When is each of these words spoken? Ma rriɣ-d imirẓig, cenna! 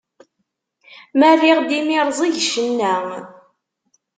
Ma 1.19 1.29
rriɣ-d 1.35 1.69
imirẓig, 1.79 2.35
cenna! 2.51 2.93